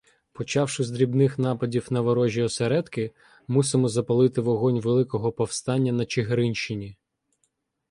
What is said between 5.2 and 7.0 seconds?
повстання на Чигиринщині.